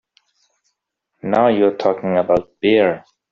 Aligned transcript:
Now 1.21 1.49
you 1.49 1.67
are 1.67 1.75
talking 1.77 2.17
about 2.17 2.59
beer! 2.59 3.05